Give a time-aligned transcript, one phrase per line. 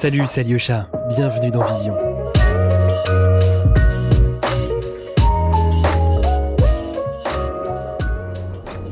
[0.00, 1.94] Salut, salut chat, bienvenue dans Vision.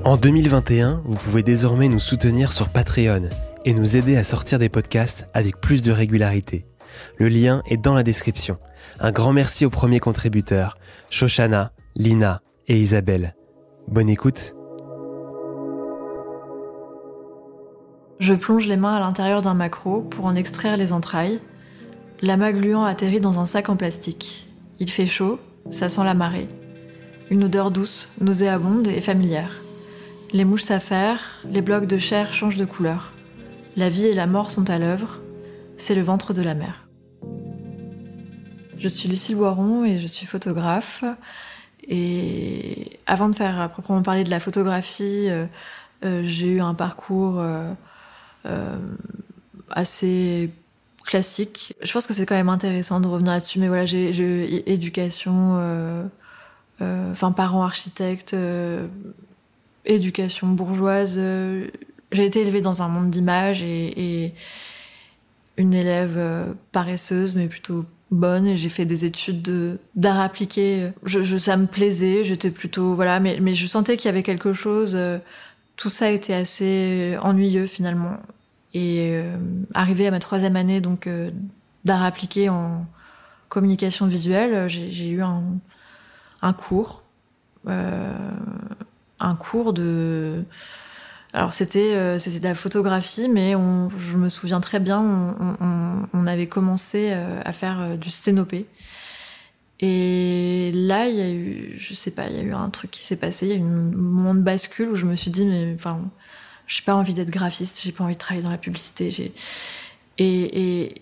[0.04, 3.30] En 2021, vous pouvez désormais nous soutenir sur Patreon
[3.64, 6.66] et nous aider à sortir des podcasts avec plus de régularité.
[7.16, 8.58] Le lien est dans la description.
[9.00, 10.76] Un grand merci aux premiers contributeurs,
[11.08, 13.34] Shoshana, Lina et Isabelle.
[13.90, 14.57] Bonne écoute.
[18.18, 21.40] Je plonge les mains à l'intérieur d'un macro pour en extraire les entrailles.
[22.20, 24.48] L'amas gluant atterrit dans un sac en plastique.
[24.80, 25.38] Il fait chaud,
[25.70, 26.48] ça sent la marée.
[27.30, 29.60] Une odeur douce, nauséabonde et familière.
[30.32, 33.12] Les mouches s'affairent, les blocs de chair changent de couleur.
[33.76, 35.20] La vie et la mort sont à l'œuvre.
[35.76, 36.88] C'est le ventre de la mer.
[38.78, 41.04] Je suis Lucille Boiron et je suis photographe.
[41.86, 45.46] Et avant de faire à proprement parler de la photographie, euh,
[46.04, 47.72] euh, j'ai eu un parcours euh,
[49.70, 50.50] assez
[51.04, 51.74] classique.
[51.82, 56.10] Je pense que c'est quand même intéressant de revenir là-dessus, mais voilà, j'ai éducation,
[56.80, 58.36] enfin parents architectes,
[59.84, 61.20] éducation bourgeoise.
[62.12, 64.34] j'ai été élevée dans un monde d'images et,
[65.56, 70.90] une élève paresseuse, mais plutôt bonne et j'ai fait des études de d'art appliqué.
[71.04, 74.52] Je, je, ça me plaisait, j'étais plutôt voilà, mais je sentais qu'il y avait quelque
[74.52, 74.94] chose.
[74.94, 75.18] Euh,
[75.78, 78.18] tout ça était assez ennuyeux finalement.
[78.74, 79.38] Et euh,
[79.72, 81.30] arrivé à ma troisième année donc euh,
[81.86, 82.84] d'art appliqué en
[83.48, 87.02] communication visuelle, j'ai eu un cours,
[87.66, 88.12] euh,
[89.20, 90.44] un cours de
[91.32, 96.26] alors c'était euh, c'était de la photographie, mais je me souviens très bien, on, on,
[96.26, 98.66] avait commencé euh, à faire euh, du sténopé.
[99.80, 102.90] Et là, il y a eu, je sais pas, il y a eu un truc
[102.90, 105.30] qui s'est passé, il y a eu un moment de bascule où je me suis
[105.30, 106.00] dit, mais enfin,
[106.66, 109.32] j'ai pas envie d'être graphiste, j'ai pas envie de travailler dans la publicité, j'ai
[110.18, 110.94] et, et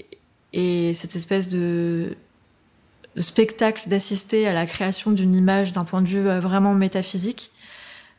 [0.53, 2.17] et cette espèce de
[3.19, 7.51] spectacle d'assister à la création d'une image d'un point de vue vraiment métaphysique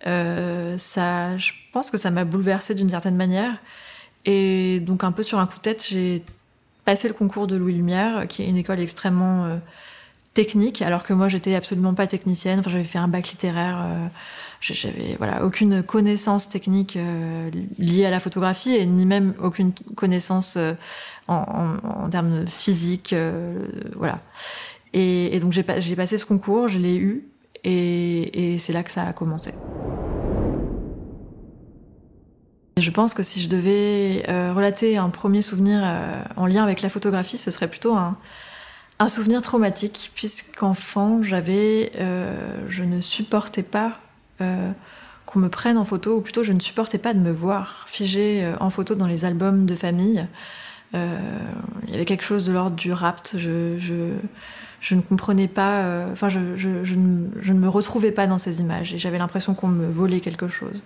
[0.06, 3.58] euh, ça, je pense que ça m'a bouleversée d'une certaine manière.
[4.26, 6.24] Et donc un peu sur un coup de tête, j'ai
[6.86, 9.58] passé le concours de Louis Lumière, qui est une école extrêmement euh,
[10.38, 12.62] technique, alors que moi j'étais absolument pas technicienne.
[12.68, 13.80] J'avais fait un bac littéraire.
[13.82, 14.08] Euh,
[14.62, 17.50] j'avais voilà aucune connaissance technique euh,
[17.80, 20.74] liée à la photographie et ni même aucune connaissance euh,
[21.28, 23.14] en, termes physiques
[23.96, 24.22] voilà
[24.94, 27.28] et, donc j'ai passé ce concours je l'ai eu
[27.64, 29.52] et, c'est là que ça a commencé.
[32.78, 34.24] Je pense que si je devais
[34.56, 35.80] relater un premier souvenir
[36.36, 38.18] en lien avec la photographie, ce serait plutôt un,
[39.00, 42.36] un souvenir traumatique, puisqu'enfant, j'avais, euh,
[42.68, 44.00] je ne supportais pas
[44.42, 44.72] euh,
[45.26, 48.44] qu'on me prenne en photo, ou plutôt je ne supportais pas de me voir figée
[48.44, 50.28] euh, en photo dans les albums de famille.
[50.94, 53.36] Il y avait quelque chose de l'ordre du rapt.
[53.38, 54.14] Je, je,
[54.80, 58.94] je ne comprenais pas, enfin, je, je, je ne me retrouvais pas dans ces images,
[58.94, 60.84] et j'avais l'impression qu'on me volait quelque chose.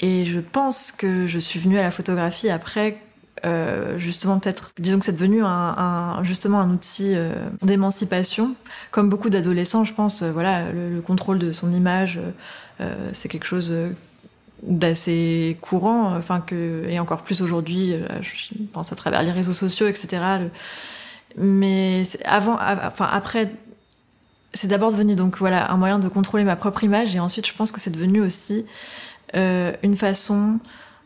[0.00, 2.98] Et je pense que je suis venue à la photographie après,
[3.44, 7.32] euh, justement peut-être, disons que c'est devenu un, justement un outil euh,
[7.62, 8.54] d'émancipation.
[8.90, 12.20] Comme beaucoup d'adolescents, je pense, euh, voilà, le, le, contrôle de son image,
[13.12, 13.74] c'est quelque chose
[14.62, 19.88] d'assez courant, enfin que et encore plus aujourd'hui, je pense à travers les réseaux sociaux,
[19.88, 20.22] etc.
[21.36, 23.50] Mais avant, enfin après
[24.54, 27.54] c'est d'abord devenu donc voilà un moyen de contrôler ma propre image et ensuite je
[27.54, 28.64] pense que c'est devenu aussi
[29.34, 30.60] une façon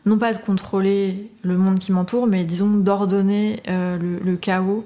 [0.05, 4.85] non pas de contrôler le monde qui m'entoure, mais disons d'ordonner euh, le, chaos.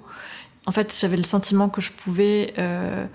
[0.66, 3.06] En fait, j'avais le sentiment que je pouvais euh,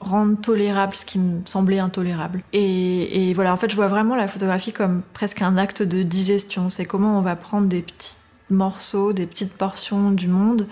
[0.00, 2.42] rendre tolérable ce qui me semblait intolérable.
[2.52, 6.70] Et, voilà, en fait, je vois vraiment la photographie comme presque un acte de digestion.
[6.70, 8.16] C'est comment on va prendre des petits
[8.50, 10.66] morceaux, des petites portions du monde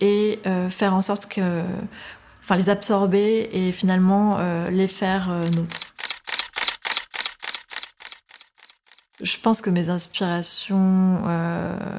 [0.00, 1.62] et euh, faire en sorte que,
[2.42, 4.38] enfin, les absorber et finalement
[4.70, 5.85] les faire nôtres.
[9.22, 11.98] Je pense que mes inspirations, euh,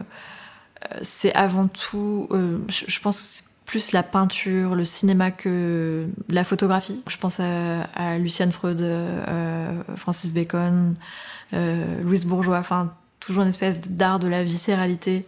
[1.02, 6.44] c'est avant tout, euh, je, pense que c'est plus la peinture, le cinéma que la
[6.44, 7.04] photographie.
[7.08, 10.96] Je pense à, à Luciane Freud, euh, Francis Bacon,
[11.54, 15.25] euh, Louise Bourgeois, enfin toujours une espèce d'art de la viscéralité.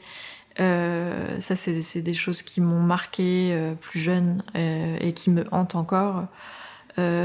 [0.60, 5.76] Euh, ça, c'est des choses qui m'ont marqué euh, plus jeune et qui me hantent
[5.76, 6.26] encore.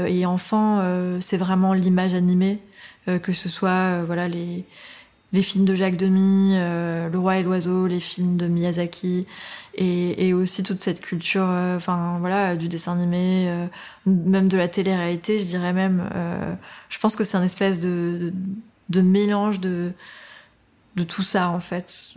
[0.07, 0.81] Et enfant,
[1.19, 2.59] c'est vraiment l'image animée
[3.07, 4.65] euh, que ce soit euh, voilà les
[5.33, 9.27] les films de Jacques Demy, euh, Le Roi et l'Oiseau, les films de Miyazaki,
[9.73, 13.65] et, aussi toute cette culture, euh, enfin voilà, du dessin animé, euh,
[14.05, 16.07] même de la télé-réalité, je dirais même.
[16.89, 18.33] je pense que c'est un espèce de, de,
[18.89, 19.91] de, mélange de
[20.95, 22.13] de tout ça en fait.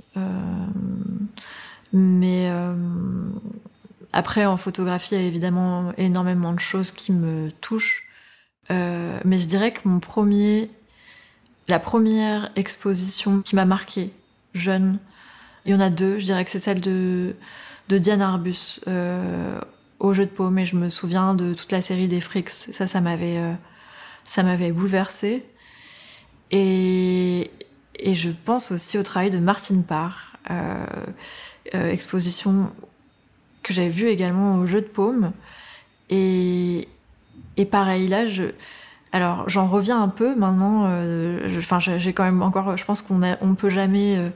[1.93, 2.75] Mais euh,
[4.12, 8.05] après, en photographie, il y a évidemment énormément de choses qui me touchent.
[8.70, 10.70] Euh, mais je dirais que mon premier,
[11.69, 14.12] la première exposition qui m'a marquée,
[14.55, 14.99] jeune,
[15.64, 16.19] il y en a deux.
[16.19, 17.34] Je dirais que c'est celle de,
[17.88, 19.60] Diane Arbus euh,
[19.99, 20.58] au jeu de paume.
[20.58, 22.50] Et je me souviens de toute la série des Fricks.
[22.50, 23.52] Ça, ça m'avait, euh,
[24.25, 25.44] ça m'avait bouleversée.
[26.50, 27.50] Et,
[27.99, 30.32] et je pense aussi au travail de Martine Parr,
[31.75, 32.72] euh, exposition
[33.69, 35.32] que j'avais vue également au jeu de paume.
[36.11, 36.88] Et,
[37.56, 38.44] et pareil, là, je,
[39.12, 40.87] alors j'en reviens un peu maintenant.
[40.88, 42.76] Euh, enfin, j'ai quand même encore.
[42.76, 44.31] Je pense qu'on on peut jamais euh,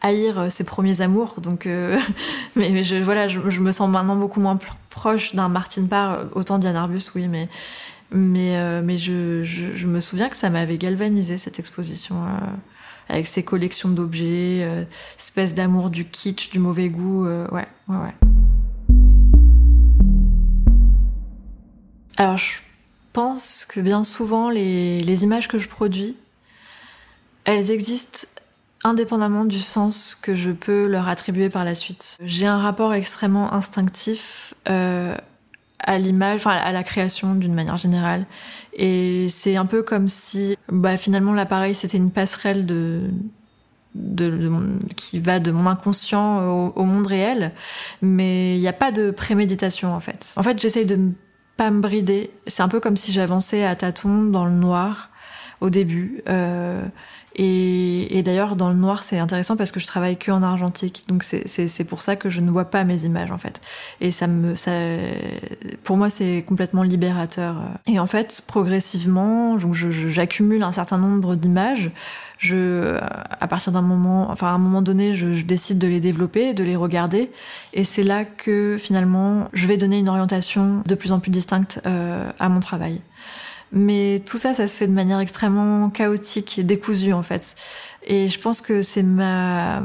[0.00, 1.40] haïr ses premiers amours.
[1.40, 1.98] Donc, euh,
[2.56, 4.58] mais, je voilà, je, me sens maintenant beaucoup moins
[4.90, 6.26] proche d'un Martin Parr.
[6.34, 7.48] Autant Diane Arbus, oui, mais
[8.12, 12.16] mais euh, mais je, je, je, me souviens que ça m'avait galvanisé cette exposition
[13.10, 14.84] avec ses collections d'objets, euh,
[15.18, 17.26] espèce d'amour du kitsch, du mauvais goût.
[17.26, 18.29] Euh, ouais, ouais, ouais.
[22.20, 22.58] Alors, je
[23.14, 26.16] pense que bien souvent, les, images que je produis,
[27.46, 28.28] elles existent
[28.84, 32.18] indépendamment du sens que je peux leur attribuer par la suite.
[32.22, 35.16] J'ai un rapport extrêmement instinctif euh,
[35.78, 38.26] à l'image, enfin à la création d'une manière générale.
[38.74, 43.00] Et c'est un peu comme si, bah, finalement, l'appareil c'était une passerelle de,
[44.94, 47.54] qui va de mon inconscient au, monde réel,
[48.02, 50.34] mais il n'y a pas de préméditation en fait.
[50.36, 51.14] En fait, j'essaye de
[51.60, 52.30] pas me brider.
[52.46, 55.10] C'est un peu comme si j'avançais à tâtons dans le noir
[55.60, 56.22] au début.
[56.28, 56.82] Euh,
[57.36, 61.04] et, et d'ailleurs, dans le noir, c'est intéressant parce que je travaille que en argentique,
[61.06, 63.60] donc c'est pour ça que je ne vois pas mes images en fait.
[64.00, 64.72] Et ça me, ça,
[65.84, 67.56] pour moi, c'est complètement libérateur.
[67.86, 71.92] Et en fait, progressivement, j'accumule un certain nombre d'images.
[72.36, 76.00] Je, à partir d'un moment, enfin à un moment donné, je, je, décide de les
[76.00, 77.30] développer, de les regarder,
[77.74, 81.82] et c'est là que finalement, je vais donner une orientation de plus en plus distincte
[81.84, 83.02] euh, à mon travail.
[83.72, 87.54] Mais tout ça, ça se fait de manière extrêmement chaotique et décousue en fait.
[88.04, 89.82] Et je pense que c'est ma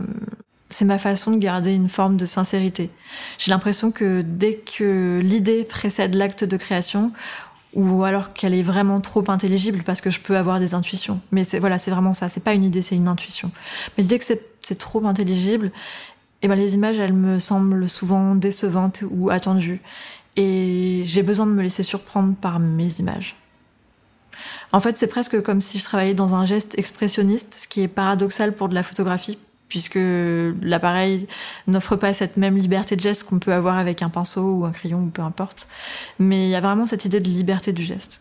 [0.70, 2.90] c'est ma façon de garder une forme de sincérité.
[3.38, 7.12] J'ai l'impression que dès que l'idée précède l'acte de création,
[7.76, 11.20] ou alors qu'elle est vraiment trop intelligible parce que je peux avoir des intuitions.
[11.32, 12.30] Mais c'est voilà, c'est vraiment ça.
[12.30, 13.52] C'est pas une idée, c'est une intuition.
[13.98, 15.72] Mais dès que c'est trop intelligible,
[16.42, 19.82] eh ben les images, elles me semblent souvent décevantes ou attendues.
[20.38, 23.36] Et j'ai besoin de me laisser surprendre par mes images.
[24.76, 27.88] En fait, c'est presque comme si je travaillais dans un geste expressionniste, ce qui est
[27.88, 29.38] paradoxal pour de la photographie,
[29.70, 29.98] puisque
[30.62, 31.30] l'appareil
[31.68, 34.72] n'offre pas cette même liberté de geste qu'on peut avoir avec un pinceau ou un
[34.72, 35.70] crayon ou peu importe.
[36.20, 38.20] Mais il y a vraiment cette idée de liberté du geste.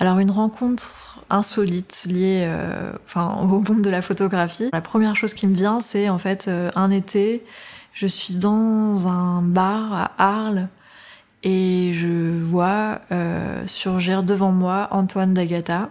[0.00, 4.68] Alors une rencontre insolite liée euh, au monde de la photographie.
[4.72, 7.44] La première chose qui me vient, c'est en fait euh, un été,
[7.92, 10.68] je suis dans un bar à Arles
[11.46, 15.90] et je vois euh, surgir devant moi Antoine D'Agata.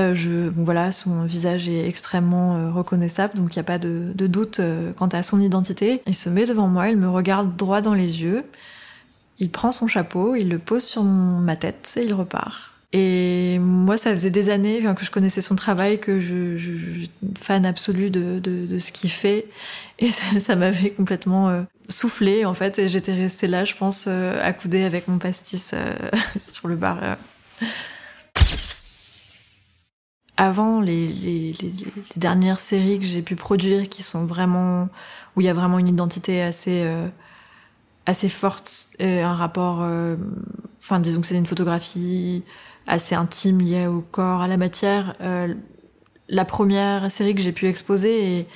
[0.00, 4.12] Euh, je, voilà, son visage est extrêmement euh, reconnaissable, donc il n'y a pas de,
[4.16, 4.60] doute
[4.96, 6.02] quant à son identité.
[6.08, 8.42] Il se met devant moi, il me regarde droit dans les yeux,
[9.38, 12.71] il prend son chapeau, il le pose sur ma tête et il repart.
[12.92, 17.06] Et moi, ça faisait des années que je connaissais son travail, que je, je, je
[17.38, 19.46] fan absolue de, de, de ce qu'il fait.
[19.98, 22.78] Et ça, ça m'avait complètement euh, soufflé, en fait.
[22.78, 25.94] Et j'étais restée là, je pense, euh, accoudée avec mon pastis euh,
[26.38, 26.98] sur le bar.
[27.02, 27.14] Euh.
[30.36, 31.74] Avant les, les, les,
[32.16, 34.88] dernières séries que j'ai pu produire, qui sont vraiment.
[35.34, 36.82] où il y a vraiment une identité assez.
[36.84, 37.08] Euh,
[38.04, 39.88] assez forte, un rapport.
[40.80, 42.42] Enfin, disons que c'est une photographie
[42.86, 45.14] assez intime liée au corps, à la matière.
[45.20, 45.54] Euh,
[46.28, 48.46] la première série que j'ai pu exposer est,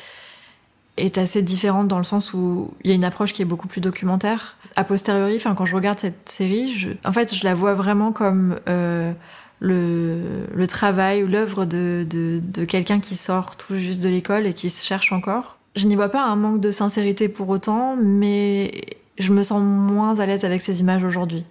[0.97, 3.69] est, assez différente dans le sens où il y a une approche qui est beaucoup
[3.69, 4.57] plus documentaire.
[4.77, 8.13] A posteriori, enfin quand je regarde cette série, je, en fait, je la vois vraiment
[8.13, 9.13] comme euh,
[9.61, 14.47] le, le, travail ou l'œuvre de, de, de quelqu'un qui sort tout juste de l'école
[14.47, 15.59] et qui se cherche encore.
[15.77, 18.85] Je n'y vois pas un manque de sincérité pour autant, mais
[19.19, 21.45] je me sens moins à l'aise avec ces images aujourd'hui.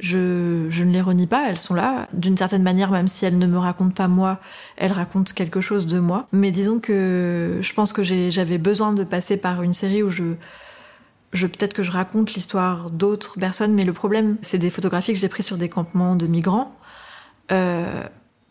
[0.00, 2.08] Je, je, ne les renie pas, elles sont là.
[2.12, 4.40] D'une certaine manière, même si elles ne me racontent pas moi,
[4.76, 6.26] elles racontent quelque chose de moi.
[6.32, 10.34] Mais disons que je pense que j'avais besoin de passer par une série où je,
[11.32, 15.18] je peut-être que je raconte l'histoire d'autres personnes, mais le problème, c'est des photographies que
[15.18, 16.74] j'ai prises sur des campements de migrants.
[17.52, 18.02] Euh,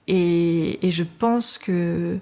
[0.08, 2.20] et, et, je pense que...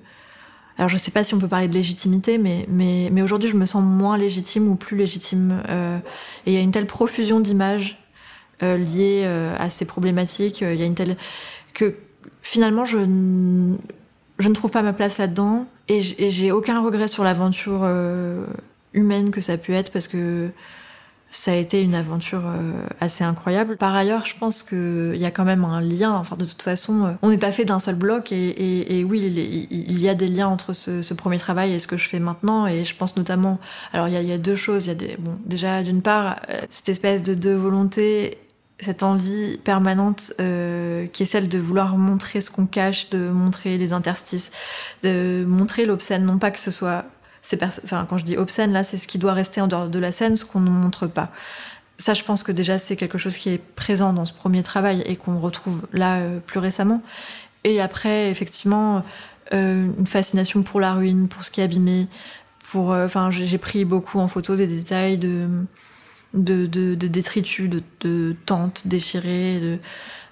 [0.77, 3.57] Alors je sais pas si on peut parler de légitimité, mais, mais, mais aujourd'hui je
[3.57, 5.61] me sens moins légitime ou plus légitime.
[5.69, 5.97] Euh,
[6.45, 8.00] et il y a une telle profusion d'images
[8.61, 10.61] liées euh, à ces problématiques.
[10.61, 11.17] Il y a une telle
[11.73, 11.95] que
[12.41, 17.85] finalement je, je ne trouve pas ma place là-dedans et j'ai aucun regret sur l'aventure
[18.93, 20.51] humaine que ça a pu être parce que
[21.31, 23.77] ça a été une aventure euh, assez incroyable.
[23.77, 26.11] Par ailleurs, je pense qu'il y a quand même un lien.
[26.13, 28.33] Enfin, de toute façon, euh, on n'est pas fait d'un seul bloc.
[28.33, 32.07] Et, oui, il, y a des liens entre ce, premier travail et ce que je
[32.09, 32.67] fais maintenant.
[32.67, 33.59] Et je pense notamment.
[33.93, 34.87] Alors, il y a, deux choses.
[34.87, 38.37] Il y a bon, déjà, d'une part, euh, cette espèce de, de volonté
[38.81, 43.93] cette envie permanente qui est celle de vouloir montrer ce qu'on cache, de montrer les
[43.93, 44.51] interstices,
[45.03, 47.05] de montrer l'obscène, non pas que ce soit
[47.83, 50.11] enfin, quand je dis obscène, là, c'est ce qui doit rester en dehors de la
[50.11, 51.29] scène, ce qu'on ne montre pas.
[51.97, 55.03] Ça, je pense que déjà, c'est quelque chose qui est présent dans ce premier travail
[55.05, 57.01] et qu'on retrouve là euh, plus récemment.
[57.63, 59.03] Et après, effectivement,
[59.53, 62.07] euh, une fascination pour la ruine, pour ce qui est abîmé.
[62.71, 65.65] Pour, euh, enfin, j'ai pris beaucoup en photo des détails de,
[66.33, 69.79] de, de, détritus, de, de tentes déchirées, de,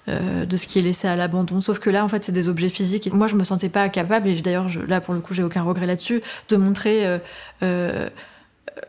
[0.08, 1.60] euh, de ce qui est laissé à l'abandon.
[1.60, 3.06] Sauf que là, en fait, c'est des objets physiques.
[3.06, 5.62] Et moi, je me sentais pas capable, et d'ailleurs, là, pour le coup, j'ai aucun
[5.62, 7.06] regret là-dessus, de montrer.
[7.06, 7.18] Euh,
[7.62, 8.08] euh,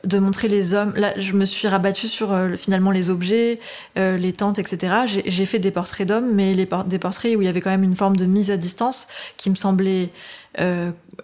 [0.05, 0.93] de montrer les hommes.
[0.95, 3.59] Là, je me suis rabattue sur finalement les objets,
[3.97, 5.21] les tentes, etc.
[5.25, 7.83] J'ai fait des portraits d'hommes, mais les des portraits où il y avait quand même
[7.83, 10.11] une forme de mise à distance qui me semblait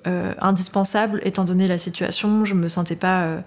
[0.03, 2.43] indispensable, étant donné la situation.
[2.43, 3.41] Je me sentais pas,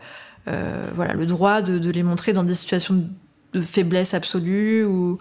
[0.46, 3.04] voilà, le droit de, de, les montrer dans des situations
[3.52, 5.16] de faiblesse absolue ou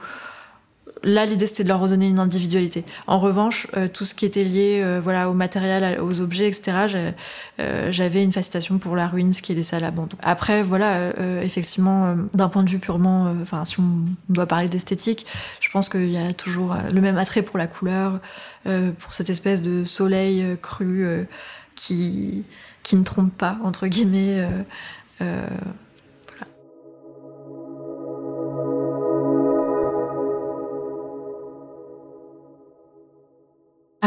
[1.03, 2.83] Là, l'idée c'était de leur redonner une individualité.
[3.07, 7.13] En revanche, euh, tout ce qui était lié, euh, voilà, au matériel, aux objets, etc.
[7.59, 10.17] Euh, j'avais une fascination pour la ruine, ce qui est laissé à l'abandon.
[10.21, 11.11] Après, voilà,
[11.41, 15.25] effectivement, d'un point de vue purement, enfin, si on doit parler d'esthétique,
[15.59, 18.19] je pense qu'il y a toujours le même attrait pour la couleur,
[18.63, 21.27] pour cette espèce de soleil cru
[21.75, 22.43] qui
[22.81, 24.47] qui ne trompe pas entre guillemets.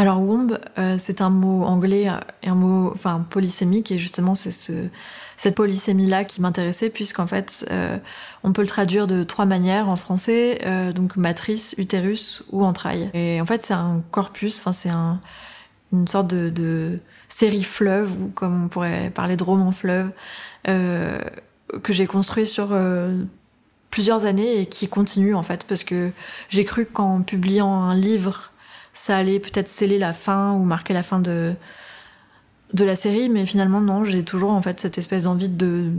[0.03, 2.09] Alors womb, euh, c'est un mot anglais
[2.41, 4.73] et un mot enfin polysémique et justement c'est ce,
[5.37, 7.97] cette polysémie là qui m'intéressait puisqu'en fait euh,
[8.43, 13.11] on peut le traduire de trois manières en français euh, donc matrice, utérus ou entraille.
[13.13, 15.21] Et en fait c'est un corpus, enfin c'est un,
[15.93, 20.11] une sorte de, série fleuve ou comme on pourrait parler de roman fleuve
[20.65, 22.77] que j'ai construit sur
[23.89, 25.63] plusieurs années et qui continue en fait.
[25.63, 26.11] Parce que
[26.49, 28.51] j'ai cru qu'en publiant un livre
[28.93, 31.55] ça allait peut-être sceller la fin ou marquer la fin de
[32.73, 35.91] de la série, mais finalement non, j'ai toujours en fait cette espèce d'envie de,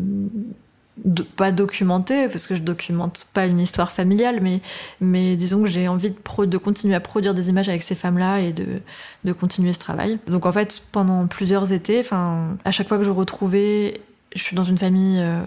[1.37, 4.61] pas documenter parce que je documente pas une histoire familiale, mais
[5.01, 8.53] mais disons que j'ai envie de, continuer à produire des images avec ces femmes-là et
[8.53, 8.81] de
[9.25, 10.19] de continuer ce travail.
[10.29, 14.01] Donc en fait pendant plusieurs étés, enfin à chaque fois que je retrouvais,
[14.35, 15.43] je suis dans une famille euh,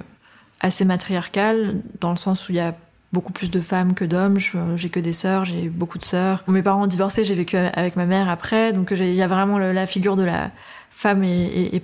[0.60, 2.76] assez matriarcale dans le sens où il y a
[3.14, 4.38] beaucoup plus de femmes que d'hommes.
[4.76, 6.44] J'ai que des sœurs, j'ai beaucoup de sœurs.
[6.48, 9.58] Mes parents ont divorcé, j'ai vécu avec ma mère après, donc il y a vraiment
[9.58, 10.52] la figure de la
[10.92, 11.82] femme est,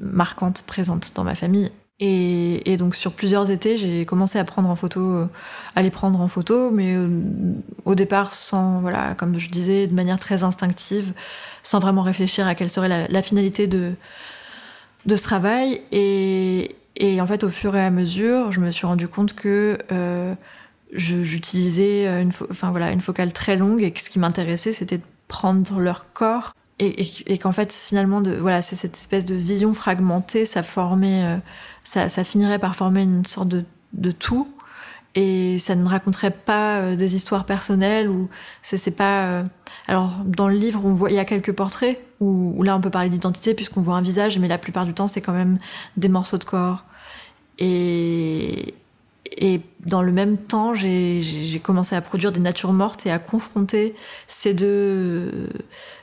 [0.00, 1.70] marquante, présente dans ma famille.
[2.04, 5.28] Et, donc sur plusieurs étés, j'ai commencé à prendre en photo,
[5.76, 7.06] à les prendre en photo, mais euh,
[7.84, 11.12] au départ sans, voilà, comme je disais, de manière très instinctive,
[11.62, 13.94] sans vraiment réfléchir à quelle serait la, finalité de
[15.08, 15.80] ce travail.
[15.92, 16.74] Et,
[17.20, 20.34] en fait, au fur et à mesure, je me suis rendu compte que euh,
[20.92, 25.04] j'utilisais une, enfin, voilà, une focale très longue et que ce qui m'intéressait, c'était de
[25.28, 30.62] prendre leur corps et, qu'en fait, finalement, voilà, c'est cette espèce de vision fragmentée, ça
[30.62, 31.36] formait, euh,
[31.84, 34.48] ça, finirait par former une sorte de, tout
[35.14, 38.30] et ça ne raconterait pas euh, des histoires personnelles ou
[38.62, 39.44] c'est pas euh,
[39.86, 42.88] alors dans le livre on voit il y a quelques portraits où, là on peut
[42.88, 45.58] parler d'identité puisqu'on voit un visage mais la plupart du temps c'est quand même
[45.96, 46.84] des morceaux de corps.
[47.58, 48.74] Et
[49.84, 53.94] dans le même temps j'ai commencé à produire des natures mortes et à confronter
[54.26, 55.50] ces deux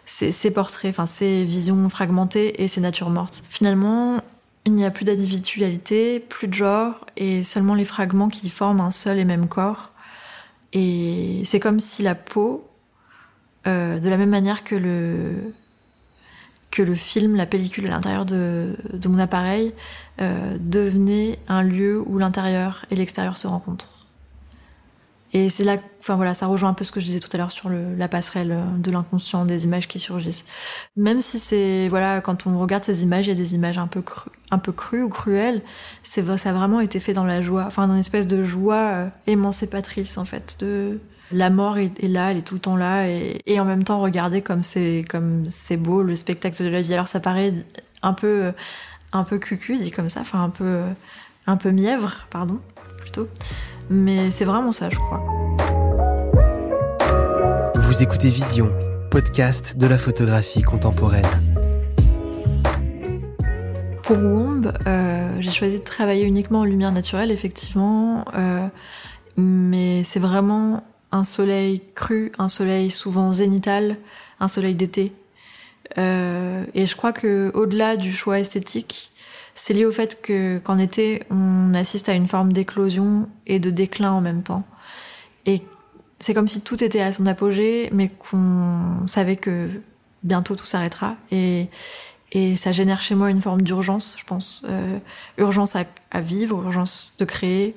[0.06, 3.44] ces portraits enfin ces visions fragmentées et ces natures mortes.
[3.50, 4.22] Finalement
[4.66, 8.92] il n'y a plus d'individualité, plus de genre, et seulement les fragments qui forment un
[8.92, 9.90] seul et même corps.
[10.74, 12.68] Et c'est comme si la peau,
[13.68, 15.54] euh, de la même manière que le,
[16.96, 19.74] film, la pellicule à l'intérieur de, de, mon appareil,
[20.22, 23.99] euh, devenait un lieu où l'intérieur et l'extérieur se rencontrent.
[25.32, 27.38] Et c'est là, enfin voilà, ça rejoint un peu ce que je disais tout à
[27.38, 30.44] l'heure sur la passerelle euh, de l'inconscient, des images qui surgissent.
[30.96, 33.86] Même si c'est, voilà, quand on regarde ces images, il y a des images un
[33.86, 35.62] peu crues, un peu crues ou cruelles.
[36.02, 38.76] C'est, ça a vraiment été fait dans la joie, enfin dans une espèce de joie
[38.76, 40.58] euh, émancipatrice en fait.
[41.32, 44.02] La mort est, là, elle est tout le temps là, et, et en même temps
[44.02, 46.94] regarder comme c'est, comme c'est beau le spectacle de la vie.
[46.96, 47.54] Alors ça paraît
[48.02, 48.52] un peu, euh,
[49.12, 50.82] un peu cucu dit comme ça, enfin un peu,
[51.46, 52.60] un peu mièvre, pardon,
[52.98, 53.28] plutôt.
[53.90, 55.24] Mais c'est vraiment ça, je crois.
[57.76, 58.72] Vous écoutez Vision,
[59.10, 61.26] podcast de la photographie contemporaine.
[64.04, 68.68] Pour Womb, euh, j'ai choisi de travailler uniquement en lumière naturelle, effectivement, euh,
[69.38, 73.98] mais c'est vraiment un soleil cru, un soleil souvent zénital,
[74.40, 75.12] un soleil d'été.
[75.98, 79.12] Euh, et je crois que au-delà du choix esthétique,
[79.60, 83.70] c'est lié au fait que qu'en été, on assiste à une forme d'éclosion et de
[83.70, 84.64] déclin en même temps.
[85.46, 85.62] Et
[86.20, 89.70] c'est comme si tout était à son apogée, mais qu'on savait que
[90.24, 91.18] bientôt tout s'arrêtera.
[91.32, 91.68] Et,
[92.32, 94.62] et ça génère chez moi une forme d'urgence, je pense.
[94.64, 94.98] Euh,
[95.38, 97.76] urgence à, à, vivre, urgence de créer.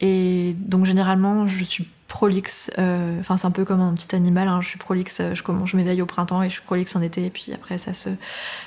[0.00, 2.70] Et donc généralement, je suis prolixe.
[2.78, 4.48] Euh, enfin, c'est un peu comme un petit animal.
[4.48, 5.22] Hein, je suis prolixe.
[5.34, 7.26] Je, je m'éveille au printemps et je suis prolixe en été.
[7.26, 8.08] Et puis après, ça se,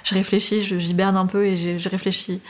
[0.04, 2.42] je réfléchis, je j'hiberne un peu et je, réfléchis.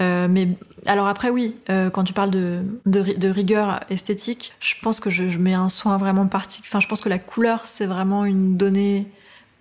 [0.00, 0.48] Euh, mais
[0.86, 5.24] alors après oui, euh, quand tu parles de, de, rigueur esthétique, je pense que je,
[5.38, 6.68] mets un soin vraiment particulier.
[6.70, 9.08] Enfin, je pense que la couleur c'est vraiment une donnée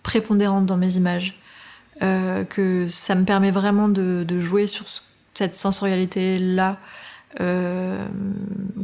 [0.03, 1.39] prépondérante dans mes images.
[2.03, 4.85] Euh, que ça me permet vraiment de, de jouer sur
[5.33, 6.77] cette sensorialité là,
[7.39, 8.05] euh,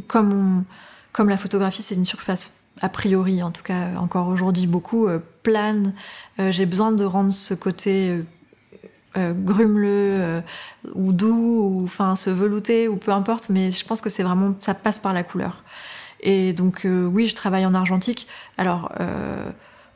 [0.08, 0.64] comme on,
[1.14, 5.20] comme la photographie c'est une surface a priori, en tout cas encore aujourd'hui beaucoup euh,
[5.42, 5.94] plane.
[6.40, 8.24] Euh, j'ai besoin de rendre ce côté
[9.16, 10.42] euh, grumeleux
[10.94, 12.30] ou doux ou enfin se
[12.88, 15.62] ou peu importe mais je pense que c'est vraiment ça passe par la couleur
[16.18, 18.26] et donc oui je travaille en argentique
[18.58, 18.90] alors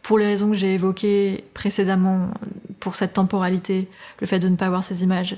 [0.02, 2.30] pour les raisons que j'ai évoquées précédemment
[2.78, 3.88] pour cette temporalité
[4.20, 5.36] le fait de ne pas voir ces images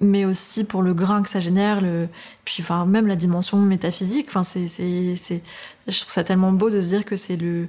[0.00, 1.82] mais aussi pour le grain que ça génère
[2.44, 5.42] puis enfin même la dimension métaphysique enfin c'est c'est c'est
[5.86, 7.68] je trouve ça tellement beau de se dire que c'est le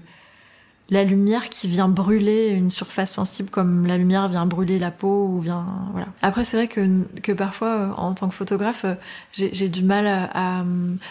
[0.92, 5.28] la lumière qui vient brûler une surface sensible comme la lumière vient brûler la peau
[5.28, 6.08] ou vient voilà.
[6.22, 8.96] Après c'est vrai que que parfois euh, en tant que photographe euh,
[9.32, 10.64] j'ai du mal à, à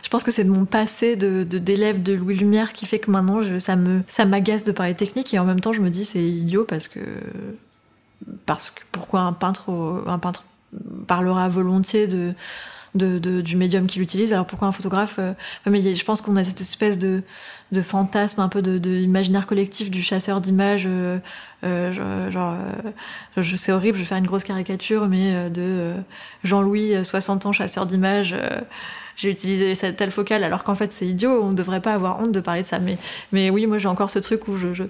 [0.03, 3.11] je pense que c'est de mon passé de d'élève de, Louis Lumière qui fait que
[3.11, 5.91] maintenant je ça me ça m'agace de parler technique et en même temps je me
[5.91, 7.01] dis c'est idiot parce que
[8.47, 10.43] parce pourquoi un peintre un peintre
[11.07, 12.35] parlera volontiers de
[12.95, 14.33] de, du médium qu'il utilise.
[14.33, 15.33] Alors pourquoi un photographe euh,
[15.67, 17.23] Mais je pense qu'on a cette espèce de,
[17.73, 20.85] de fantasme, un peu de, imaginaire collectif du chasseur d'images.
[20.87, 21.19] Euh,
[21.65, 22.57] euh, genre,
[23.37, 25.95] je c'est horrible, je vais faire une grosse caricature, mais de
[26.45, 28.35] Jean-Louis, 60 ans, chasseur d'images.
[29.19, 32.21] J'ai utilisé cette telle focale alors qu'en fait c'est idiot on ne devrait pas avoir
[32.21, 32.79] honte de parler de ça.
[32.79, 32.97] Mais
[33.33, 34.85] mais oui moi j'ai encore ce truc où je,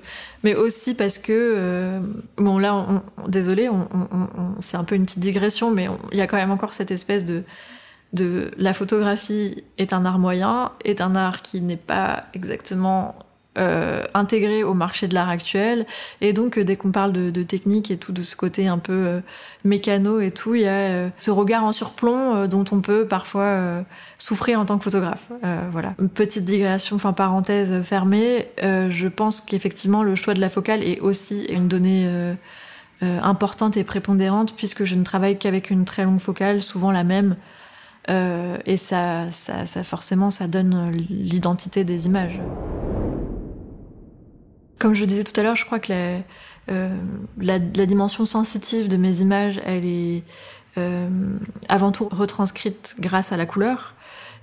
[0.44, 2.00] mais aussi parce que euh,
[2.36, 3.68] bon là on, désolé
[4.60, 7.24] c'est un peu une petite digression mais il y a quand même encore cette espèce
[7.24, 7.42] de
[8.12, 13.14] de la photographie est un art moyen, est un art qui n'est pas exactement
[13.58, 15.86] euh, intégré au marché de l'art actuel.
[16.20, 18.92] Et donc, euh, dès qu'on parle de, technique et tout, de ce côté un peu
[18.92, 19.20] euh,
[19.64, 23.84] mécano et tout, il y a euh, ce regard en surplomb dont on peut parfois
[24.18, 25.28] souffrir en tant que photographe.
[25.72, 25.94] voilà.
[25.98, 28.48] Une petite digression, enfin parenthèse fermée.
[28.60, 32.08] je pense qu'effectivement, le choix de la focale est aussi une donnée
[33.02, 37.36] importante et prépondérante puisque je ne travaille qu'avec une très longue focale, souvent la même.
[38.08, 42.40] Et ça, ça, ça, forcément, ça donne l'identité des images.
[44.78, 46.22] Comme je disais tout à l'heure, je crois que la,
[46.70, 50.22] euh, dimension sensitive de mes images, elle est
[50.76, 51.38] euh,
[51.68, 53.94] avant tout retranscrite grâce à la couleur.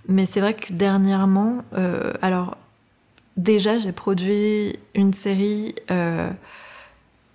[0.08, 2.58] Mais c'est vrai que dernièrement, euh, alors
[3.38, 5.76] déjà j'ai produit une série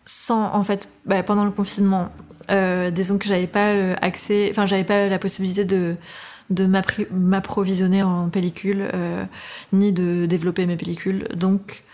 [0.06, 2.10] sans, en fait, bah, pendant le confinement,
[2.92, 5.96] disons que j'avais pas accès, enfin j'avais pas la possibilité de
[6.50, 8.90] de m'approvisionner en pellicule
[9.72, 11.28] ni de développer mes pellicules.
[11.36, 11.84] Donc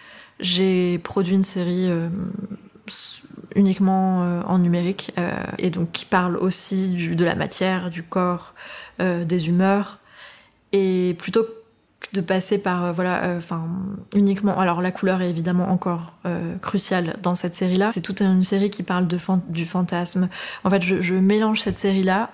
[0.41, 2.09] j'ai produit une série euh,
[3.55, 8.55] uniquement euh, en numérique euh, et donc qui parle aussi de la matière, du corps,
[8.99, 9.99] des humeurs.
[10.73, 13.67] Et plutôt que de passer par voilà enfin
[14.15, 16.15] uniquement alors la couleur est évidemment encore
[16.61, 19.19] cruciale dans cette série là c'est toute une série qui parle de
[19.49, 20.29] du fantasme
[20.65, 22.31] en fait je, mélange cette série là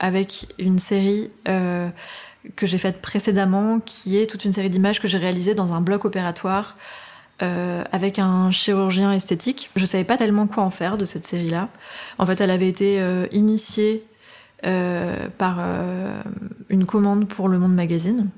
[0.00, 5.18] avec une série que j'ai faite précédemment qui est toute une série d'images que j'ai
[5.18, 6.76] réalisées dans un bloc opératoire
[7.42, 9.70] euh, avec un chirurgien esthétique.
[9.76, 11.68] Je savais pas tellement quoi en faire de cette série là
[12.18, 14.04] en fait elle avait été euh, initiée
[14.64, 15.60] euh, par
[16.70, 18.28] une commande pour le monde magazine.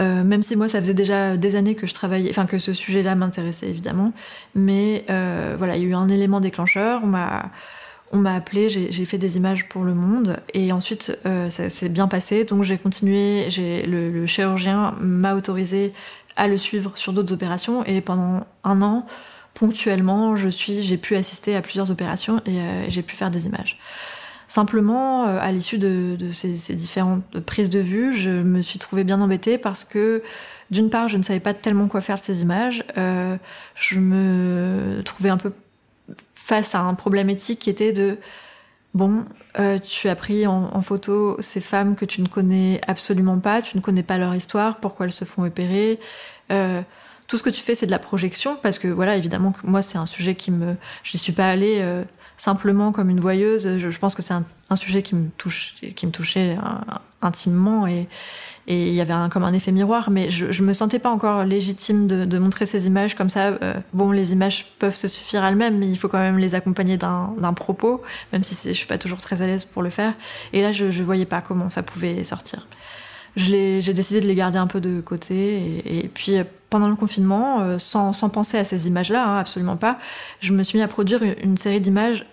[0.00, 2.72] Euh, même si moi ça faisait déjà des années que je travaillais, enfin que ce
[2.72, 4.12] sujet-là m'intéressait évidemment,
[4.54, 7.02] mais euh, voilà, il y a eu un élément déclencheur.
[7.04, 7.50] On m'a
[8.12, 10.36] on m'a appelé, j'ai fait des images pour le monde.
[10.52, 13.48] Et ensuite euh, ça s'est bien passé, donc j'ai continué.
[13.86, 15.92] Le, le chirurgien m'a autorisé
[16.36, 19.06] à le suivre sur d'autres opérations et pendant un an
[19.54, 23.46] ponctuellement je suis j'ai pu assister à plusieurs opérations et euh, j'ai pu faire des
[23.46, 23.78] images.
[24.46, 29.20] Simplement, euh, à l'issue de, ces, différentes prises de vue, je me suis trouvée bien
[29.20, 30.22] embêtée parce que,
[30.70, 32.84] d'une part, je ne savais pas tellement quoi faire de ces images.
[32.98, 33.36] Euh,
[33.74, 35.52] je me trouvais un peu
[36.34, 38.18] face à un problème éthique qui était de
[38.94, 39.24] Bon,
[39.58, 43.76] euh, tu as pris en, photo ces femmes que tu ne connais absolument pas, tu
[43.76, 45.98] ne connais pas leur histoire, pourquoi elles se font opérer.
[46.52, 46.80] Euh,
[47.26, 49.98] tout ce que tu fais, c'est de la projection, parce que voilà, évidemment, moi, c'est
[49.98, 52.04] un sujet qui me, je n'y suis pas allée euh,
[52.36, 53.78] simplement comme une voyeuse.
[53.78, 56.56] Je, pense que c'est un, sujet qui me touche, qui me touchait
[57.24, 58.08] intimement et,
[58.66, 62.06] il y avait comme un effet miroir, mais je, je me sentais pas encore légitime
[62.06, 63.48] de, montrer ces images comme ça.
[63.48, 66.96] Euh, bon, les images peuvent se suffire elles-mêmes, mais il faut quand même les accompagner
[66.96, 70.14] d'un propos, même si je suis pas toujours très à l'aise pour le faire.
[70.54, 72.66] Et là, je, je voyais pas comment ça pouvait sortir.
[73.36, 77.60] J'ai décidé de les garder un peu de côté, et, puis euh, pendant le confinement,
[77.60, 79.98] euh, sans, sans, penser à ces images-là, hein, absolument pas,
[80.40, 82.26] je me suis mis à produire une, série d'images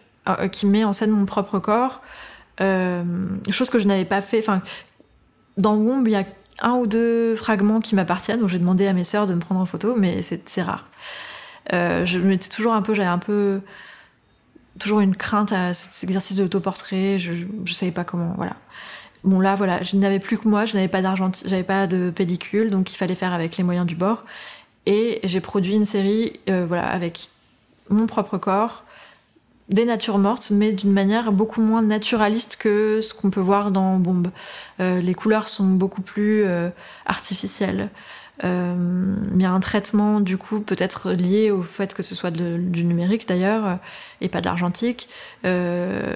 [0.51, 2.01] qui met en scène mon propre corps.
[2.62, 3.04] Euh,
[3.50, 4.62] chose que je n'avais pas fait, enfin
[5.58, 6.26] dans Womb, il y a
[6.62, 9.60] un ou deux fragments qui m'appartiennent, donc j'ai demandé à mes sœurs de me prendre
[9.60, 10.88] en photo, mais c'est rare.
[11.74, 13.62] Euh, je m'étais toujours un peu, j'avais un peu
[14.80, 17.34] toujours une crainte à cet exercice de l'autoportrait, je,
[17.65, 18.56] je savais pas comment, voilà.
[19.24, 22.10] Bon là voilà, je n'avais plus que moi, je n'avais pas d'argent, j'avais pas de
[22.10, 24.24] pellicule, donc il fallait faire avec les moyens du bord.
[24.88, 27.30] Et j'ai produit une série, euh, voilà, avec
[27.89, 28.84] mon propre corps,
[29.72, 33.98] des natures mortes, mais d'une manière beaucoup moins naturaliste que ce qu'on peut voir dans
[33.98, 34.28] Bombe.
[34.80, 36.70] Euh, les couleurs sont beaucoup plus euh,
[37.06, 37.90] artificielles.
[38.44, 42.32] Euh, il y a un traitement du coup peut-être lié au fait que ce soit
[42.32, 43.78] du numérique d'ailleurs
[44.22, 45.10] et pas de l'argentique.
[45.46, 46.16] Euh,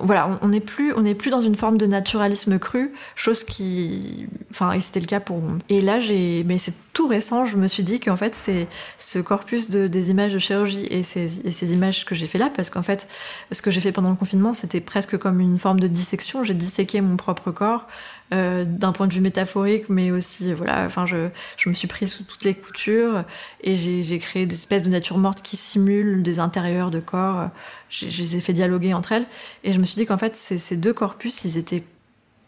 [0.00, 4.26] voilà, on n'est plus, on n'est plus dans une forme de naturalisme cru, chose qui,
[4.50, 5.40] enfin, c'était le cas pour.
[5.68, 9.18] Et là, j'ai, mais c'est tout récent, je me suis dit qu'en fait, c'est ce
[9.18, 12.50] corpus de, des images de chirurgie et ces, et ces images que j'ai fait là,
[12.54, 13.08] parce qu'en fait,
[13.50, 16.44] ce que j'ai fait pendant le confinement, c'était presque comme une forme de dissection.
[16.44, 17.86] J'ai disséqué mon propre corps
[18.32, 22.06] euh, d'un point de vue métaphorique, mais aussi, voilà, enfin, je, je me suis pris
[22.06, 23.24] sous toutes les coutures
[23.60, 27.50] et j'ai créé des espèces de natures mortes qui simulent des intérieurs de corps.
[27.88, 29.26] Je, les ai fait dialoguer entre elles
[29.62, 31.84] et je me suis dit qu'en fait, ces, deux corpus, ils étaient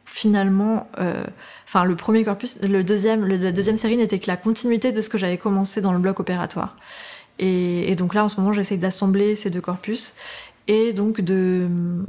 [0.05, 1.25] finalement, euh,
[1.67, 5.09] enfin, le premier corpus, le deuxième, la deuxième série n'était que la continuité de ce
[5.09, 6.77] que j'avais commencé dans le bloc opératoire.
[7.39, 10.15] Et, donc là, en ce moment, j'essaye d'assembler ces deux corpus
[10.69, 11.69] et donc de,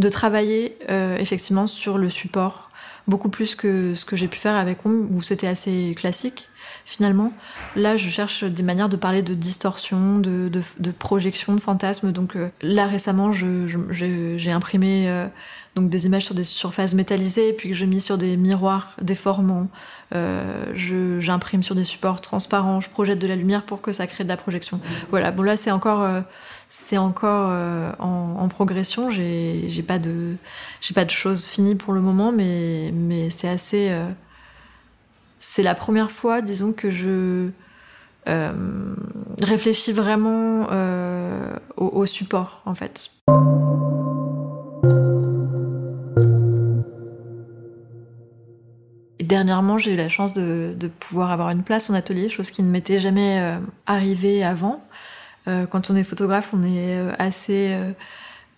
[0.10, 2.70] travailler euh, effectivement sur le support
[3.08, 6.50] beaucoup plus que ce que j'ai pu faire avec Home, où c'était assez classique
[6.88, 7.34] finalement.
[7.76, 12.14] Là, je cherche des manières de parler de distorsion, de, de, de projection, de fantasme.
[12.14, 15.28] Donc euh, là, récemment, j'ai je, imprimé euh,
[15.76, 19.68] donc des images sur des surfaces métallisées, puis que j'ai mis sur des miroirs déformants.
[20.16, 20.74] Euh,
[21.20, 24.30] J'imprime sur des supports transparents, je projette de la lumière pour que ça crée de
[24.30, 24.80] la projection.
[25.10, 26.04] Voilà, bon là, c'est encore...
[26.04, 26.22] Euh,
[26.70, 29.10] c'est encore euh, en, en, progression.
[29.10, 30.36] J'ai pas de
[30.82, 33.88] j'ai pas de choses finies pour le moment, mais mais c'est assez.
[33.90, 34.10] Euh,
[35.40, 37.50] c'est la première fois, disons que je
[38.28, 38.96] euh,
[39.42, 43.12] réfléchis vraiment euh, au, support en fait.
[49.20, 52.70] Dernièrement, j'ai eu la chance de, pouvoir avoir une place en atelier, chose qui ne
[52.70, 54.84] m'était jamais euh, arrivée avant.
[55.72, 57.94] Quand on est photographe, on est euh,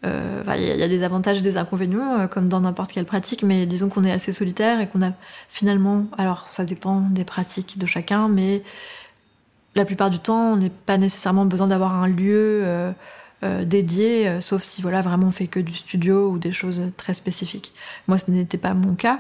[0.06, 3.66] euh, il y, a des avantages et des inconvénients, comme dans n'importe quelle pratique, mais
[3.66, 5.12] disons qu'on est assez solitaire et qu'on a
[5.50, 8.64] finalement, alors ça dépend des pratiques de chacun, mais
[9.76, 12.92] la plupart du temps, on n'est pas nécessairement besoin d'avoir un lieu euh,
[13.44, 17.14] euh, dédié, sauf si voilà vraiment on fait que du studio ou des choses très
[17.14, 17.74] spécifiques.
[18.08, 19.20] Moi, ce n'était pas mon cas,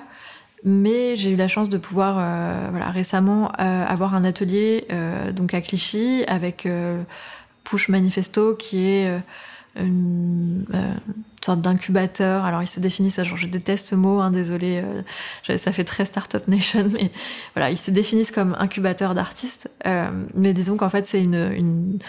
[0.63, 2.15] mais j'ai eu la chance de pouvoir,
[2.71, 4.87] voilà, récemment avoir un atelier
[5.33, 6.67] donc à Clichy avec
[7.63, 9.21] Push Manifesto qui est
[9.81, 10.93] une, euh,
[11.43, 12.45] sorte d'incubateur.
[12.45, 16.05] Alors, ils se définissent, genre, je déteste ce mot, hein, désolé, euh, ça fait très
[16.05, 17.11] Startup Nation, mais
[17.55, 19.69] voilà, ils se définissent comme incubateur d'artistes.
[19.85, 21.99] Euh, mais disons qu'en fait, c'est une,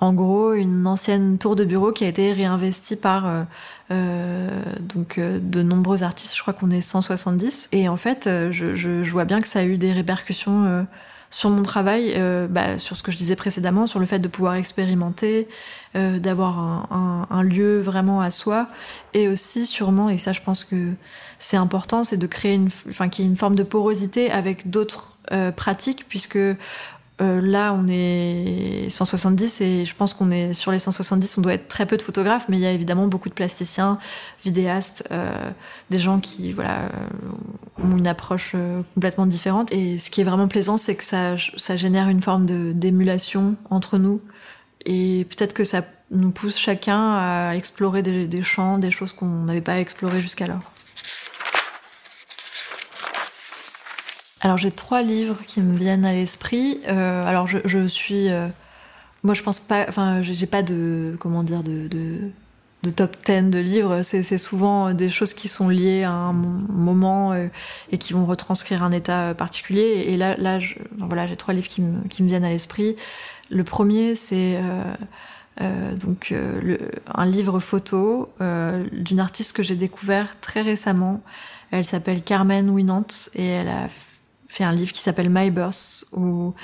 [0.00, 3.46] en gros, une ancienne tour de bureau qui a été réinvestie par
[3.90, 6.34] donc de nombreux artistes.
[6.34, 7.68] Je crois qu'on est 170.
[7.72, 10.86] Et en fait, je, vois bien que ça a eu des répercussions
[11.32, 14.28] sur mon travail, euh, bah, sur ce que je disais précédemment, sur le fait de
[14.28, 15.48] pouvoir expérimenter,
[15.96, 18.68] euh, d'avoir un, lieu vraiment à soi,
[19.14, 20.92] et aussi sûrement, et ça je pense que
[21.38, 26.38] c'est important, c'est de créer une, enfin forme de porosité avec d'autres euh, pratiques, puisque
[27.22, 31.54] euh, là, on est 170 et je pense qu'on est sur les 170, on doit
[31.54, 33.98] être très peu de photographes, mais il y a évidemment beaucoup de plasticiens,
[34.44, 35.32] vidéastes, euh,
[35.90, 38.56] des gens qui voilà euh, ont une approche
[38.94, 39.72] complètement différente.
[39.72, 43.98] Et ce qui est vraiment plaisant, c'est que ça, ça génère une forme d'émulation entre
[43.98, 44.20] nous
[44.84, 49.44] et peut-être que ça nous pousse chacun à explorer des, des champs, des choses qu'on
[49.44, 50.72] n'avait pas explorées jusqu'alors.
[54.42, 56.80] Alors j'ai trois livres qui me viennent à l'esprit.
[56.88, 58.48] Euh, alors je, suis, euh,
[59.22, 61.88] moi je pense pas, enfin j'ai pas de, comment dire, de,
[62.94, 67.32] top 10 de livres, c'est souvent des choses qui sont liées à un moment
[67.92, 70.06] et qui vont retranscrire un état particulier.
[70.08, 70.58] Et là, là,
[70.98, 72.96] voilà, j'ai trois livres qui me, viennent à l'esprit.
[73.50, 74.58] Le premier, c'est
[75.60, 76.78] euh, donc euh,
[77.14, 81.20] un livre photo euh, d'une artiste que j'ai découvert très récemment.
[81.70, 83.88] Elle s'appelle Carmen Winant et elle a
[84.52, 86.54] fait un livre qui s'appelle My Birth où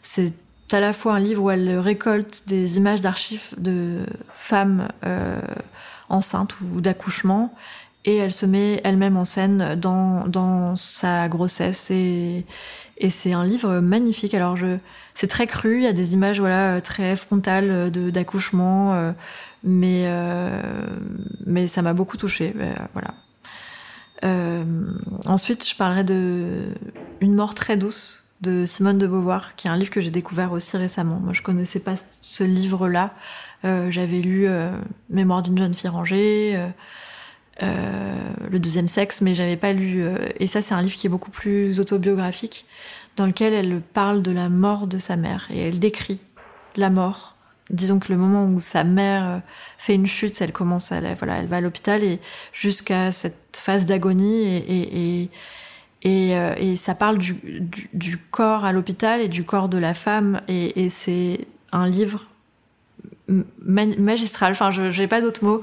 [0.00, 0.32] c'est
[0.72, 5.38] à la fois un livre où elle récolte des images d'archives de femmes euh,
[6.08, 7.54] enceintes ou d'accouchement
[8.06, 12.46] et elle se met elle-même en scène dans, dans sa grossesse et,
[12.98, 14.32] et c'est un livre magnifique.
[14.32, 14.78] Alors je,
[15.14, 19.12] c'est très cru, il y a des images voilà très frontales de d'accouchement, euh,
[19.62, 20.62] mais euh,
[21.44, 22.54] mais ça m'a beaucoup touchée.
[22.92, 23.08] Voilà.
[24.22, 26.68] Ensuite, je parlerai de
[27.20, 30.52] Une mort très douce de Simone de Beauvoir, qui est un livre que j'ai découvert
[30.52, 31.18] aussi récemment.
[31.20, 33.14] Moi, je connaissais pas ce livre-là.
[33.62, 34.48] J'avais lu
[35.08, 36.58] Mémoire d'une jeune fille rangée.
[37.62, 38.14] Euh,
[38.50, 40.02] le deuxième sexe, mais j'avais pas lu.
[40.02, 42.66] Euh, et ça, c'est un livre qui est beaucoup plus autobiographique,
[43.16, 46.20] dans lequel elle parle de la mort de sa mère et elle décrit
[46.76, 47.35] la mort.
[47.70, 49.38] Disons que le moment où sa mère euh,
[49.78, 52.20] fait une chute, elle commence à, voilà, elle va à l'hôpital et
[52.52, 55.30] jusqu'à cette phase d'agonie et, et,
[56.02, 57.34] et, et, ça parle du,
[57.92, 62.28] du, corps à l'hôpital et du corps de la femme et, c'est un livre
[63.28, 64.52] magistral.
[64.52, 65.62] Enfin, je n'ai pas d'autres mots.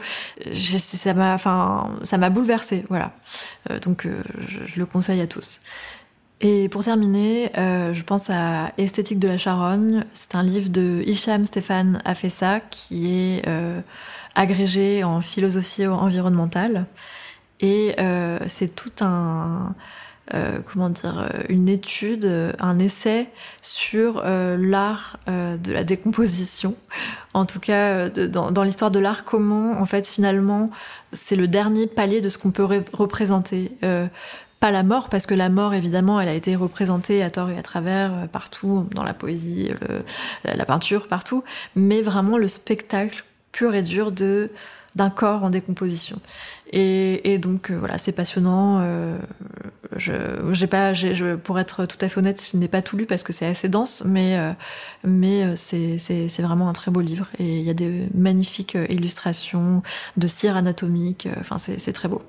[0.54, 2.86] ça m'a, enfin, ça m'a bouleversé.
[2.90, 3.14] Voilà.
[3.70, 5.60] Euh, donc, euh, je, le conseille à tous.
[6.46, 10.04] Et pour terminer, euh, je pense à Esthétique de la Charogne.
[10.12, 13.44] C'est un livre de Hicham Stéphane Afessa qui est
[14.36, 16.86] agrégé en philosophie environnementale.
[17.62, 17.96] Et
[18.48, 19.74] c'est tout un
[20.34, 23.28] euh, comment dire, euh, une étude, euh, un essai
[23.62, 26.76] sur l'art de la décomposition.
[27.34, 30.70] En tout cas, dans, l'histoire de l'art, comment, en fait, finalement,
[31.12, 33.72] c'est le dernier palier de ce qu'on peut représenter.
[34.64, 37.58] Pas la mort, parce que la mort, évidemment, elle a été représentée à tort et
[37.58, 39.70] à travers, partout, dans la poésie,
[40.46, 41.44] la, peinture, partout,
[41.76, 44.52] mais vraiment le spectacle pur et dur de
[44.96, 46.22] d'un corps en décomposition.
[46.72, 48.82] Et, donc voilà, c'est passionnant.
[49.98, 50.14] je,
[50.54, 53.24] j'ai pas, je, pour être tout à fait honnête, je n'ai pas tout lu parce
[53.24, 54.54] que c'est assez dense, mais euh,
[55.04, 58.86] mais euh, c'est, vraiment un très beau livre et il y a des magnifiques euh,
[58.90, 59.84] illustrations
[60.16, 61.28] de cire anatomique.
[61.42, 62.22] Enfin, c'est très beau.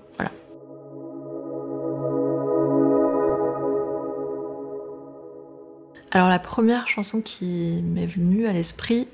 [6.14, 9.08] Alors la première chanson qui m'est venue à l'esprit,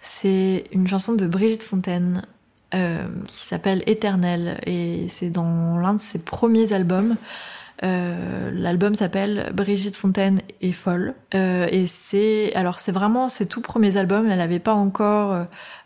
[0.00, 2.26] c'est une chanson de Brigitte Fontaine
[2.70, 7.16] qui s'appelle Éternel et c'est dans l'un de ses premiers albums.
[7.84, 13.60] Euh, l'album s'appelle Brigitte Fontaine est folle euh, et c'est alors c'est vraiment ses tout
[13.60, 14.28] premiers albums.
[14.28, 15.32] Elle avait pas encore,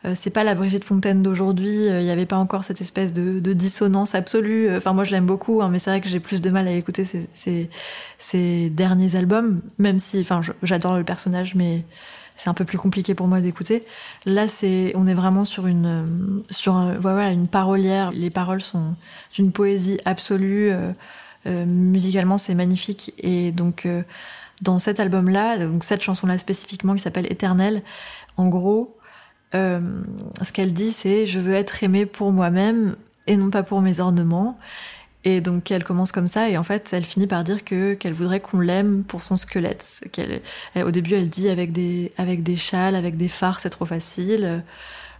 [0.05, 1.85] euh, c'est pas la Brigitte Fontaine d'aujourd'hui.
[1.85, 4.75] Il y avait pas encore cette espèce de, de dissonance absolue.
[4.75, 6.73] Enfin moi je l'aime beaucoup, hein, mais c'est vrai que j'ai plus de mal à
[6.73, 11.85] écouter ses, derniers albums, même si enfin j'adore le personnage, mais
[12.37, 13.85] c'est un peu plus compliqué pour moi d'écouter.
[14.25, 18.11] Là, c'est, on est vraiment sur une, sur voilà, une parolière.
[18.13, 18.95] Les paroles sont
[19.35, 20.73] d'une poésie absolue.
[21.47, 23.13] Euh, musicalement, c'est magnifique.
[23.19, 24.03] Et donc, euh,
[24.61, 27.83] dans cet album-là, donc cette chanson-là spécifiquement qui s'appelle Éternel,
[28.37, 28.97] en gros,
[29.55, 30.03] euh,
[30.43, 34.01] ce qu'elle dit, c'est je veux être aimée pour moi-même et non pas pour mes
[34.01, 34.59] ornements.
[35.25, 38.13] Et donc elle commence comme ça et en fait elle finit par dire que qu'elle
[38.13, 40.01] voudrait qu'on l'aime pour son squelette.
[40.75, 44.65] Au début elle dit avec des avec des châles, avec des phares c'est trop facile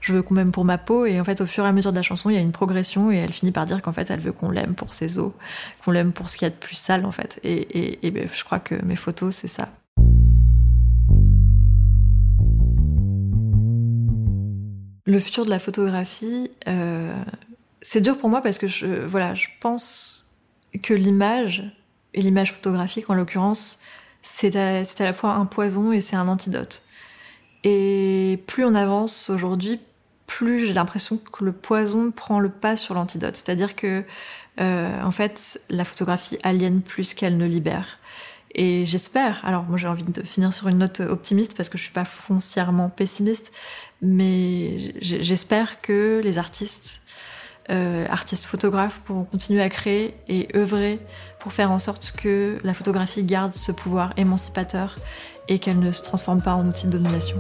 [0.03, 1.07] je veux qu'on m'aime pour ma peau.
[1.07, 2.53] Et en fait, au fur et à mesure de la chanson, il y a une
[2.53, 5.33] progression et elle finit par dire qu'en fait, elle veut qu'on l'aime pour ses os,
[5.83, 7.41] qu'on l'aime pour ce qu'il y a de plus sale, en fait.
[7.45, 9.71] Et, ben, je crois que mes photos, c'est ça.
[15.05, 17.15] Le futur de la photographie, euh,
[17.81, 20.29] c'est dur pour moi parce que je, voilà, je pense
[20.83, 21.65] que l'image,
[22.15, 23.79] et l'image photographique en l'occurrence,
[24.23, 26.83] c'est à, à la fois un poison et c'est un antidote.
[27.65, 29.81] Et plus on avance aujourd'hui,
[30.37, 33.37] plus j'ai l'impression que le poison prend le pas sur l'antidote.
[33.37, 34.03] C'est-à-dire que,
[34.61, 37.99] euh, en fait, la photographie aliène plus qu'elle ne libère.
[38.55, 41.85] Et j'espère, alors moi j'ai envie de finir sur une note optimiste parce que je
[41.85, 43.51] suis pas foncièrement pessimiste,
[44.03, 47.01] mais j'espère que les artistes,
[47.71, 50.99] euh, artistes photographes pourront continuer à créer et œuvrer
[51.41, 54.97] pour faire en sorte que la photographie garde ce pouvoir émancipateur
[55.49, 57.39] et qu'elle ne se transforme pas en outil de domination.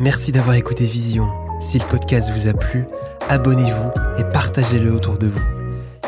[0.00, 1.28] Merci d'avoir écouté Vision.
[1.60, 2.86] Si le podcast vous a plu,
[3.28, 5.42] abonnez-vous et partagez-le autour de vous.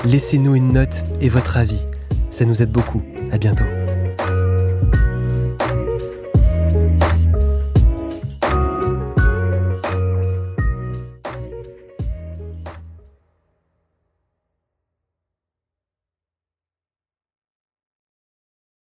[0.06, 1.84] Laissez-nous une note et votre avis.
[2.30, 3.02] Ça nous aide beaucoup.
[3.32, 3.66] À bientôt.